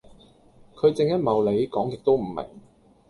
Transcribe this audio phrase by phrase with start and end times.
[0.75, 2.43] 佢正一茂里，講極都唔明